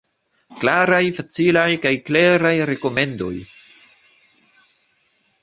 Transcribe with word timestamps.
Klaraj, 0.61 1.01
facilaj 1.17 1.65
kaj 1.83 1.91
kleraj 2.07 2.53
rekomendoj. 2.71 3.33